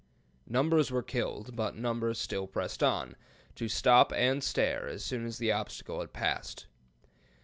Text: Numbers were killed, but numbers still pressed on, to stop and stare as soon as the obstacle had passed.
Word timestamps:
Numbers 0.47 0.89
were 0.89 1.03
killed, 1.03 1.55
but 1.55 1.75
numbers 1.75 2.17
still 2.17 2.47
pressed 2.47 2.81
on, 2.81 3.15
to 3.53 3.69
stop 3.69 4.11
and 4.13 4.43
stare 4.43 4.87
as 4.87 5.05
soon 5.05 5.27
as 5.27 5.37
the 5.37 5.51
obstacle 5.51 5.99
had 5.99 6.11
passed. 6.11 6.65